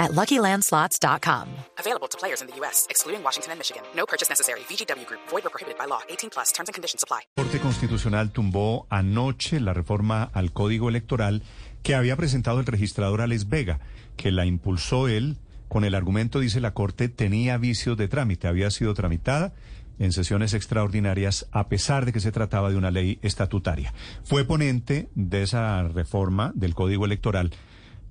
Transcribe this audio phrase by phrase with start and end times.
[0.00, 1.46] at LuckyLandSlots.com.
[1.78, 3.82] Available to players in the U.S., excluding Washington and Michigan.
[3.94, 4.60] No purchase necessary.
[4.68, 5.20] VGW Group.
[5.28, 6.00] Void or prohibited by law.
[6.08, 6.50] 18 plus.
[6.52, 7.20] Terms and conditions apply.
[7.36, 11.42] La Corte Constitucional tumbó anoche la reforma al Código Electoral
[11.82, 13.80] que había presentado el registrador Alex Vega,
[14.16, 15.36] que la impulsó él
[15.68, 19.52] con el argumento, dice la Corte, tenía vicios de trámite, había sido tramitada
[20.00, 23.94] en sesiones extraordinarias a pesar de que se trataba de una ley estatutaria.
[24.24, 27.52] Fue ponente de esa reforma del Código Electoral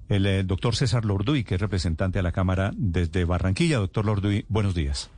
[0.09, 3.77] el eh, doctor César Lorduy, que es representante de la Cámara desde Barranquilla.
[3.77, 5.09] Doctor Lorduy, buenos días.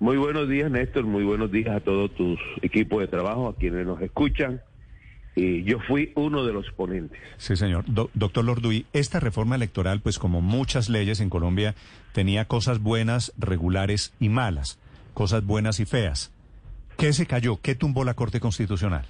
[0.00, 1.04] Muy buenos días, Néstor.
[1.04, 4.60] Muy buenos días a todos tus equipos de trabajo, a quienes nos escuchan.
[5.34, 7.18] Y yo fui uno de los ponentes.
[7.36, 7.84] Sí, señor.
[7.86, 11.74] Do- doctor Lorduy, esta reforma electoral, pues como muchas leyes en Colombia,
[12.12, 14.78] tenía cosas buenas, regulares y malas,
[15.14, 16.32] cosas buenas y feas.
[16.96, 17.60] ¿Qué se cayó?
[17.60, 19.04] ¿Qué tumbó la Corte Constitucional?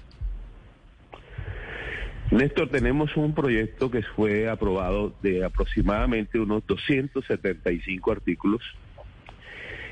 [2.31, 8.61] Néstor, tenemos un proyecto que fue aprobado de aproximadamente unos 275 artículos.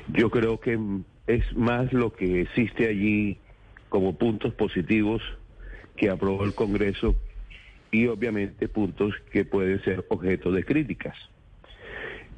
[0.06, 0.78] Yo creo que
[1.26, 3.38] es más lo que existe allí
[3.88, 5.20] como puntos positivos
[5.96, 7.16] que aprobó el Congreso
[7.90, 11.16] y obviamente puntos que pueden ser objeto de críticas.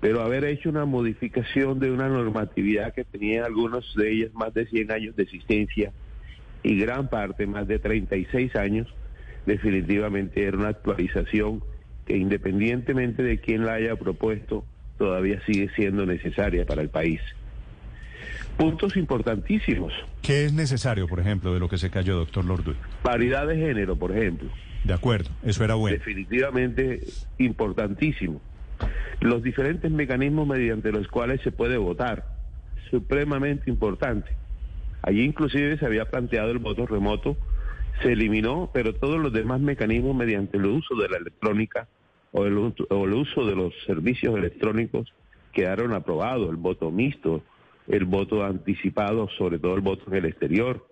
[0.01, 4.67] Pero haber hecho una modificación de una normatividad que tenía algunos de ellas más de
[4.67, 5.93] 100 años de existencia
[6.63, 8.89] y gran parte más de 36 años,
[9.51, 11.63] definitivamente era una actualización
[12.07, 14.65] que independientemente de quién la haya propuesto,
[14.97, 17.21] todavía sigue siendo necesaria para el país.
[18.57, 19.93] Puntos importantísimos.
[20.23, 22.77] ¿Qué es necesario, por ejemplo, de lo que se cayó, doctor Lorduy?
[23.03, 24.51] Paridad de género, por ejemplo.
[24.85, 25.97] De acuerdo, eso era bueno.
[25.99, 27.01] Definitivamente
[27.39, 28.41] importantísimo.
[29.21, 32.25] Los diferentes mecanismos mediante los cuales se puede votar,
[32.91, 34.31] supremamente importante.
[35.03, 37.37] Allí inclusive se había planteado el voto remoto,
[38.03, 41.89] se eliminó, pero todos los demás mecanismos mediante el uso de la electrónica
[42.33, 45.13] o el, o el uso de los servicios electrónicos
[45.53, 47.43] quedaron aprobados, el voto mixto,
[47.89, 50.87] el voto anticipado, sobre todo el voto en el exterior,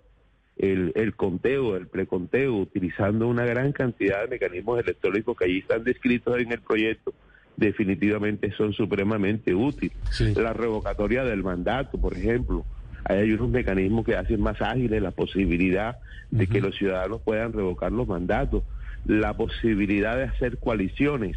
[0.56, 5.84] el, el conteo, el preconteo, utilizando una gran cantidad de mecanismos electrónicos que allí están
[5.84, 7.14] descritos en el proyecto,
[7.56, 9.96] definitivamente son supremamente útiles.
[10.10, 10.34] Sí.
[10.34, 12.64] La revocatoria del mandato, por ejemplo,
[13.04, 15.98] hay unos mecanismos que hacen más ágiles la posibilidad
[16.30, 18.62] de que los ciudadanos puedan revocar los mandatos,
[19.06, 21.36] la posibilidad de hacer coaliciones,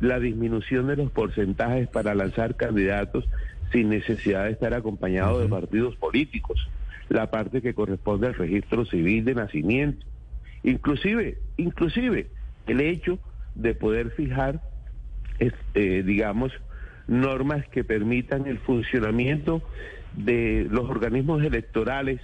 [0.00, 3.28] la disminución de los porcentajes para lanzar candidatos
[3.72, 6.68] sin necesidad de estar acompañados de partidos políticos,
[7.08, 10.06] la parte que corresponde al registro civil de nacimiento,
[10.62, 12.28] inclusive, inclusive
[12.66, 13.18] el hecho
[13.54, 14.60] de poder fijar,
[15.40, 16.52] eh, digamos,
[17.08, 19.62] normas que permitan el funcionamiento
[20.14, 22.20] de los organismos electorales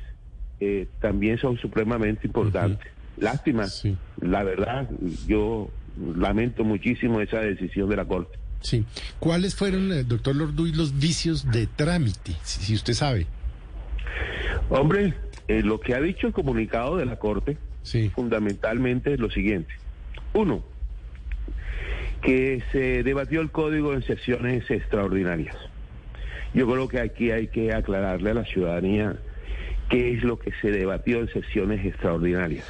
[0.61, 2.87] eh, también son supremamente importantes.
[3.17, 3.97] Lástima, Sí.
[4.21, 4.89] la verdad,
[5.27, 5.71] yo
[6.17, 8.39] lamento muchísimo esa decisión de la Corte.
[8.61, 8.84] Sí.
[9.21, 12.33] ¿Cuáles fueron, eh, doctor Lorduy, los vicios de trámite?
[12.43, 13.27] Si, si usted sabe.
[14.71, 15.15] Hombre,
[15.49, 18.09] eh, lo que ha dicho el comunicado de la Corte Sí.
[18.15, 19.72] fundamentalmente es lo siguiente.
[20.33, 20.65] Uno,
[22.22, 25.56] que se debatió el código en sesiones extraordinarias.
[26.54, 29.16] Yo creo que aquí hay que aclararle a la ciudadanía
[29.91, 32.65] qué es lo que se debatió en sesiones extraordinarias.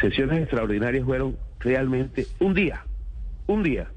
[0.00, 2.84] Sesiones extraordinarias fueron realmente un día,
[3.46, 3.88] un día,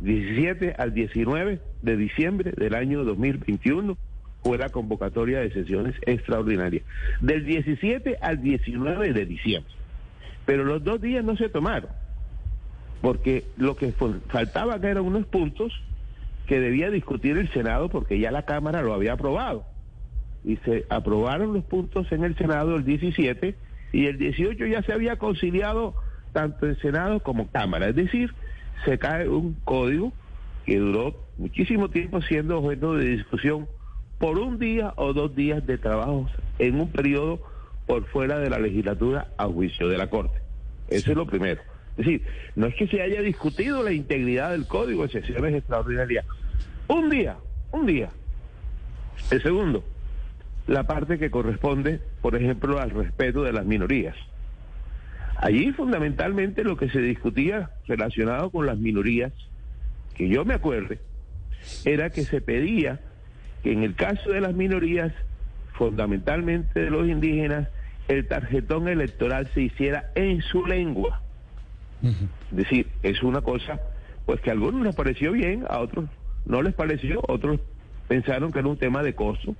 [0.00, 3.96] 17 al 19 de diciembre del año 2021
[4.42, 6.84] fue la convocatoria de sesiones extraordinarias.
[7.20, 9.72] Del 17 al 19 de diciembre.
[10.46, 11.90] Pero los dos días no se tomaron,
[13.02, 15.72] porque lo que faltaba eran unos puntos
[16.46, 19.64] que debía discutir el Senado porque ya la Cámara lo había aprobado.
[20.44, 23.54] Y se aprobaron los puntos en el Senado el 17
[23.92, 25.94] y el 18 ya se había conciliado
[26.32, 27.88] tanto en Senado como Cámara.
[27.88, 28.32] Es decir,
[28.84, 30.12] se cae un código
[30.64, 33.68] que duró muchísimo tiempo siendo objeto de discusión
[34.18, 36.28] por un día o dos días de trabajo
[36.58, 37.40] en un periodo
[37.86, 40.40] por fuera de la legislatura a juicio de la Corte.
[40.88, 41.60] Eso es lo primero.
[41.96, 42.22] Es decir,
[42.56, 46.26] no es que se haya discutido la integridad del código en sesiones extraordinarias.
[46.88, 47.36] Un día,
[47.72, 48.10] un día.
[49.30, 49.82] El segundo,
[50.66, 54.14] la parte que corresponde, por ejemplo, al respeto de las minorías.
[55.36, 59.32] Allí fundamentalmente lo que se discutía relacionado con las minorías,
[60.14, 60.98] que yo me acuerde,
[61.84, 63.00] era que se pedía
[63.62, 65.12] que en el caso de las minorías
[65.72, 67.68] fundamentalmente de los indígenas,
[68.08, 71.22] el tarjetón electoral se hiciera en su lengua.
[72.50, 73.80] Es decir, es una cosa
[74.24, 76.06] pues que a algunos les pareció bien, a otros
[76.44, 77.60] no les pareció, otros
[78.08, 79.54] pensaron que era un tema de costo,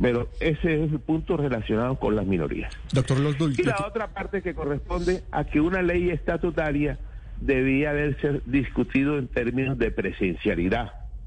[0.00, 2.72] pero ese es el punto relacionado con las minorías.
[2.92, 6.98] Doctor Lorduy, Y la otra parte que corresponde a que una ley estatutaria
[7.40, 10.92] debía haberse discutido en términos de presencialidad.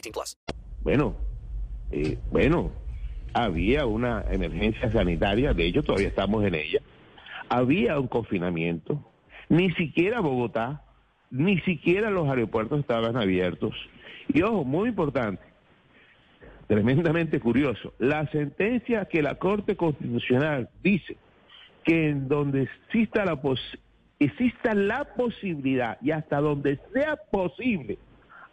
[0.00, 0.36] 18 plus.
[0.82, 1.16] Bueno,
[1.90, 2.70] eh, bueno,
[3.32, 6.80] había una emergencia sanitaria, de hecho todavía estamos en ella.
[7.48, 9.04] Había un confinamiento,
[9.48, 10.82] ni siquiera Bogotá,
[11.30, 13.74] ni siquiera los aeropuertos estaban abiertos.
[14.28, 15.42] Y ojo, muy importante,
[16.66, 21.16] tremendamente curioso, la sentencia que la Corte Constitucional dice
[21.84, 23.40] que en donde exista la,
[24.18, 27.98] exista la posibilidad y hasta donde sea posible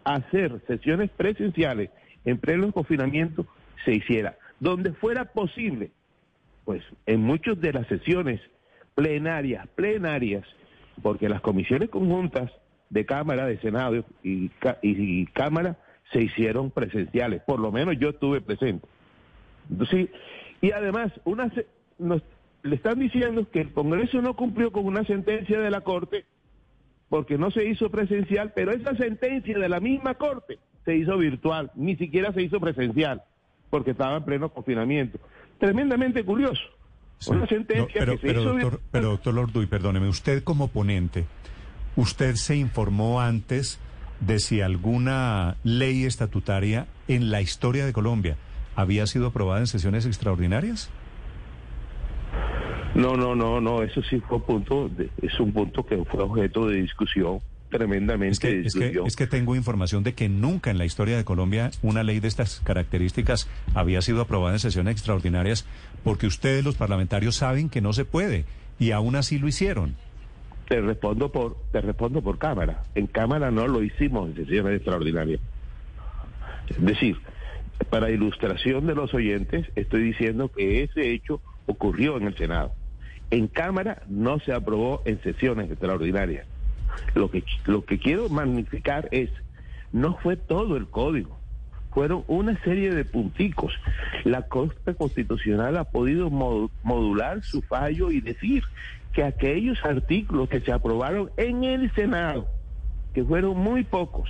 [0.06, 1.90] hacer sesiones presenciales
[2.24, 3.46] en pleno confinamiento,
[3.84, 4.38] se hiciera.
[4.60, 5.92] Donde fuera posible,
[6.64, 8.40] pues en muchas de las sesiones
[8.96, 10.46] plenarias, plenarias,
[11.02, 12.52] porque las comisiones conjuntas
[12.90, 15.78] de Cámara, de Senado y, y, Cámara
[16.14, 18.88] se hicieron presenciales, por lo menos yo estuve presente.
[19.70, 20.10] Entonces,
[20.62, 21.52] y además, una,
[21.98, 22.22] nos,
[22.64, 26.26] le están diciendo que el Congreso no cumplió con una sentencia de la Corte
[27.10, 31.72] porque no se hizo presencial, pero esa sentencia de la misma Corte se hizo virtual,
[31.76, 33.24] ni siquiera se hizo presencial,
[33.70, 35.20] porque estaba en pleno confinamiento.
[35.60, 36.62] Tremendamente curioso.
[37.20, 37.32] Sí.
[37.32, 38.90] Una sentencia No, pero, que se pero, hizo doctor, virtual.
[38.92, 41.26] pero doctor Lorduy, perdóneme, usted como ponente,
[41.96, 43.80] ¿usted se informó antes
[44.20, 48.38] de si alguna ley estatutaria en la historia de Colombia
[48.76, 50.90] había sido aprobada en sesiones extraordinarias?
[52.96, 56.68] No, no, no, no, eso sí fue punto, de- es un punto que fue objeto
[56.68, 57.40] de discusión,
[57.70, 58.32] tremendamente
[58.64, 62.04] Es que, es que tengo información de que nunca en la historia de Colombia una
[62.04, 65.68] ley de estas características había sido aprobada en sesiones extraordinarias
[66.06, 68.46] porque ustedes los parlamentarios saben que no se puede
[68.80, 69.96] y aún así lo hicieron.
[70.70, 72.84] Te respondo por, te respondo por cámara.
[72.96, 75.42] En cámara no lo hicimos en sesiones extraordinarias.
[76.70, 77.18] Es decir,
[77.90, 82.74] para ilustración de los oyentes, estoy diciendo que ese hecho ocurrió en el Senado.
[83.32, 86.46] En cámara no se aprobó en sesiones extraordinarias.
[87.16, 89.30] Lo que, lo que quiero magnificar es,
[89.92, 91.38] no fue todo el código,
[91.92, 93.74] fueron una serie de punticos.
[94.24, 98.64] La Corte Constitucional ha podido mo- modular su fallo y decir
[99.14, 102.48] que aquellos artículos que se aprobaron en el Senado,
[103.14, 104.30] que fueron muy pocos,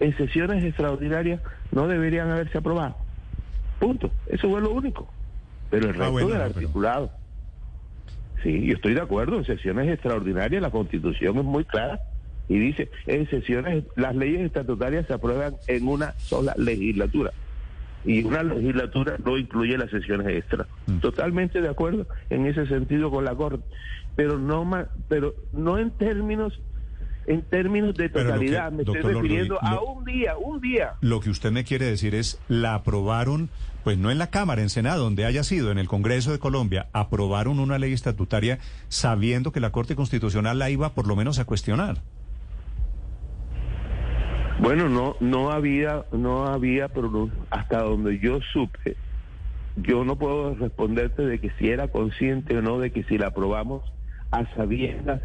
[0.00, 1.40] en sesiones extraordinarias
[1.70, 2.96] no deberían haberse aprobado.
[3.78, 4.10] Punto.
[4.26, 5.06] Eso fue lo único.
[5.70, 7.10] Pero el Ah, resto bueno, del pero- articulado.
[8.42, 9.36] Sí, yo estoy de acuerdo.
[9.38, 11.98] En sesiones extraordinarias la Constitución es muy clara
[12.48, 17.32] y dice, en sesiones, las leyes estatutarias se aprueban en una sola legislatura.
[18.04, 20.66] Y una legislatura no incluye las sesiones extra.
[20.86, 20.98] Mm.
[20.98, 23.64] Totalmente de acuerdo en ese sentido con la Corte.
[24.14, 26.60] Pero no, ma- pero no en términos
[27.26, 28.70] en términos de que- totalidad.
[28.70, 30.92] Me estoy refiriendo a lo- un día, un día.
[31.00, 33.48] Lo que usted me quiere decir es, la aprobaron,
[33.86, 36.88] pues no en la Cámara, en Senado, donde haya sido, en el Congreso de Colombia,
[36.92, 41.44] aprobaron una ley estatutaria sabiendo que la Corte Constitucional la iba por lo menos a
[41.44, 41.98] cuestionar.
[44.58, 46.90] Bueno, no, no había, no había,
[47.50, 48.96] hasta donde yo supe,
[49.76, 53.28] yo no puedo responderte de que si era consciente o no de que si la
[53.28, 53.84] aprobamos
[54.32, 55.22] a sabiendas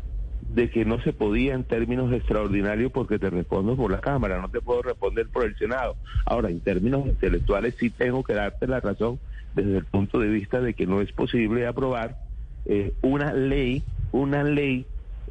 [0.50, 4.50] de que no se podía en términos extraordinarios porque te respondo por la Cámara, no
[4.50, 5.96] te puedo responder por el Senado.
[6.26, 9.20] Ahora, en términos intelectuales sí tengo que darte la razón
[9.54, 12.18] desde el punto de vista de que no es posible aprobar
[12.66, 14.86] eh, una ley, una ley,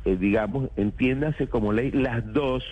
[0.05, 2.65] eh, digamos, entiéndase como ley las dos,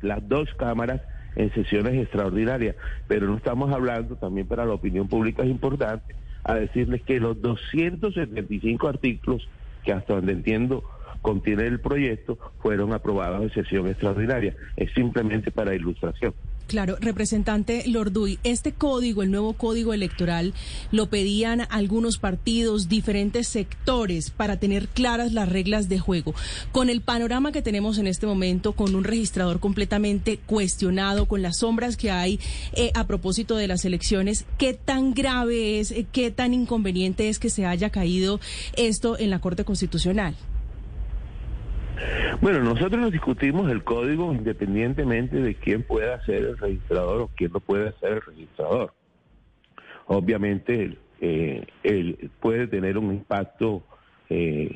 [0.00, 1.02] las dos cámaras
[1.36, 6.54] en sesiones extraordinarias, pero no estamos hablando, también para la opinión pública es importante, a
[6.54, 9.48] decirles que los 275 artículos
[9.84, 10.84] que hasta donde entiendo
[11.22, 14.54] contiene el proyecto fueron aprobados en sesión extraordinaria.
[14.76, 16.34] Es simplemente para ilustración.
[16.70, 20.54] Claro, representante Lorduy, este código, el nuevo código electoral,
[20.92, 26.32] lo pedían algunos partidos, diferentes sectores, para tener claras las reglas de juego.
[26.70, 31.58] Con el panorama que tenemos en este momento, con un registrador completamente cuestionado, con las
[31.58, 32.38] sombras que hay
[32.74, 37.40] eh, a propósito de las elecciones, ¿qué tan grave es, eh, qué tan inconveniente es
[37.40, 38.38] que se haya caído
[38.76, 40.36] esto en la Corte Constitucional?
[42.40, 47.52] Bueno, nosotros nos discutimos el código independientemente de quién pueda ser el registrador o quién
[47.52, 48.94] no puede ser el registrador.
[50.06, 53.82] Obviamente, eh, él puede tener un impacto
[54.30, 54.74] eh,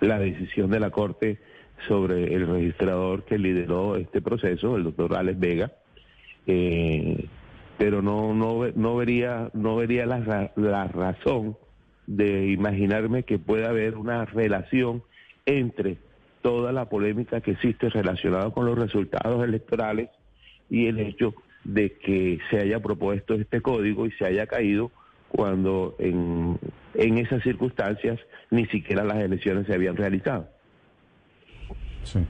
[0.00, 1.38] la decisión de la Corte
[1.86, 5.72] sobre el registrador que lideró este proceso, el doctor Alex Vega,
[6.46, 7.26] eh,
[7.76, 11.56] pero no, no, no vería, no vería la, la razón
[12.08, 15.04] de imaginarme que pueda haber una relación
[15.48, 15.96] entre
[16.42, 20.10] toda la polémica que existe relacionada con los resultados electorales
[20.70, 24.90] y el hecho de que se haya propuesto este código y se haya caído
[25.30, 26.58] cuando en,
[26.94, 28.18] en esas circunstancias
[28.50, 30.48] ni siquiera las elecciones se habían realizado.
[32.04, 32.20] Sí.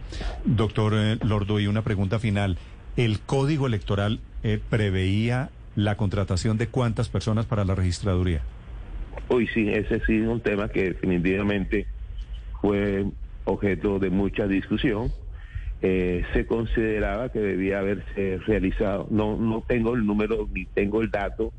[0.44, 2.56] Doctor eh, Lordo, y una pregunta final.
[2.96, 8.42] ¿El código electoral eh, preveía la contratación de cuántas personas para la registraduría?
[9.28, 11.86] Uy, sí, ese sí es un tema que definitivamente
[12.60, 13.06] fue
[13.44, 15.12] objeto de mucha discusión.
[15.80, 21.10] Eh, se consideraba que debía haberse realizado, no, no tengo el número ni tengo el
[21.10, 21.52] dato,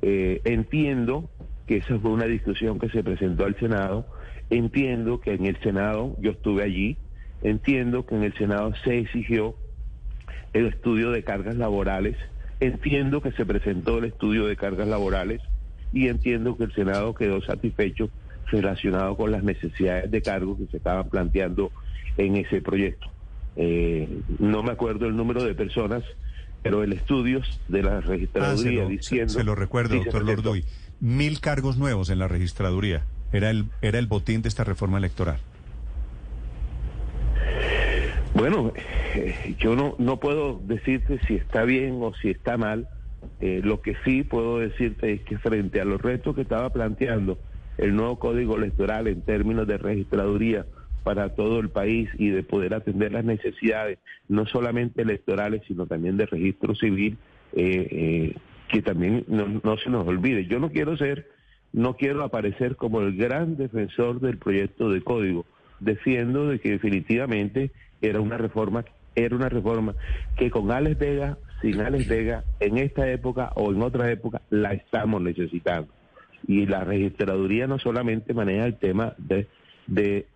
[0.00, 1.28] eh, entiendo
[1.66, 4.06] que esa fue una discusión que se presentó al Senado,
[4.48, 6.96] entiendo que en el Senado, yo estuve allí,
[7.42, 9.56] entiendo que en el Senado se exigió
[10.52, 12.16] el estudio de cargas laborales,
[12.60, 15.42] entiendo que se presentó el estudio de cargas laborales
[15.92, 18.08] y entiendo que el Senado quedó satisfecho
[18.50, 21.70] relacionado con las necesidades de cargo que se estaban planteando
[22.16, 23.08] en ese proyecto.
[23.56, 26.04] Eh, no me acuerdo el número de personas,
[26.62, 29.32] pero el estudio de la registraduría Ah, se lo, diciendo...
[29.32, 30.24] se, se lo recuerdo, doctor.
[30.24, 30.64] Lordoy.
[31.00, 33.04] Mil cargos nuevos en la registraduría.
[33.32, 35.38] Era el, era el botín de esta reforma electoral.
[38.34, 38.72] Bueno,
[39.14, 42.88] eh, yo no, no puedo decirte si está bien o si está mal.
[43.40, 47.38] Eh, lo que sí puedo decirte es que frente a los retos que estaba planteando
[47.78, 50.66] el nuevo código electoral en términos de registraduría
[51.04, 56.16] para todo el país y de poder atender las necesidades, no solamente electorales, sino también
[56.16, 57.16] de registro civil,
[57.54, 58.36] eh, eh,
[58.68, 60.46] que también no, no se nos olvide.
[60.46, 61.30] Yo no quiero ser,
[61.72, 65.46] no quiero aparecer como el gran defensor del proyecto de código.
[65.80, 67.70] Defiendo de que definitivamente
[68.02, 69.94] era una reforma, era una reforma
[70.36, 74.74] que con Alex Vega, sin Alex Vega, en esta época o en otra época, la
[74.74, 75.88] estamos necesitando.
[76.46, 79.48] Y la registraduría no solamente maneja el tema de,
[79.86, 80.26] de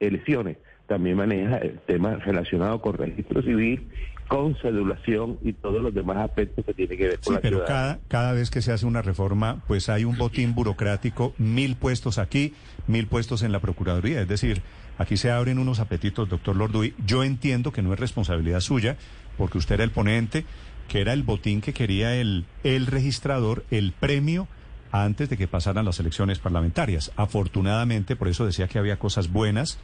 [0.00, 3.88] elecciones, también maneja el tema relacionado con registro civil,
[4.28, 7.64] con cedulación y todos los demás aspectos que tienen que ver con Sí, la pero
[7.64, 12.18] cada, cada vez que se hace una reforma, pues hay un botín burocrático, mil puestos
[12.18, 12.52] aquí,
[12.86, 14.20] mil puestos en la Procuraduría.
[14.20, 14.62] Es decir,
[14.98, 16.94] aquí se abren unos apetitos, doctor Lorduy.
[17.06, 18.96] Yo entiendo que no es responsabilidad suya,
[19.38, 20.44] porque usted era el ponente,
[20.88, 24.46] que era el botín que quería el, el registrador, el premio
[24.92, 27.12] antes de que pasaran las elecciones parlamentarias.
[27.16, 29.78] Afortunadamente, por eso decía que había cosas buenas.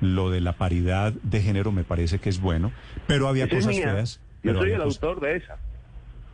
[0.00, 2.72] Lo de la paridad de género me parece que es bueno,
[3.06, 4.20] pero había Esa cosas feas.
[4.42, 5.56] Yo soy el cosas- autor de esa.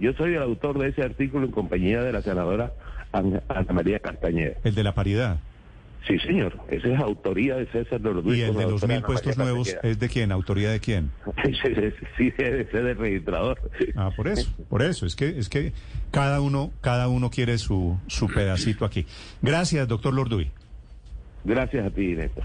[0.01, 2.73] Yo soy el autor de ese artículo en compañía de la senadora
[3.13, 3.43] Ana
[3.73, 4.55] María Castañeda.
[4.65, 5.39] El de la paridad.
[6.07, 6.59] Sí, señor.
[6.71, 9.99] Esa es autoría de César Lorduy ¿Y el de los mil puestos María nuevos es
[9.99, 10.33] de quién?
[10.33, 11.11] ¿Autoría de quién?
[12.17, 13.59] Sí, debe ser del registrador.
[13.97, 15.07] Ah, por eso, por eso.
[15.07, 15.73] Es que, es que
[16.11, 19.07] cada uno, cada uno quiere su, su pedacito aquí.
[19.43, 20.51] Gracias, doctor Lorduy.
[21.45, 22.45] Gracias a ti, Néstor.